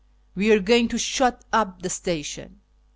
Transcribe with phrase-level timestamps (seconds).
[0.33, 2.61] We are going to shut up the station."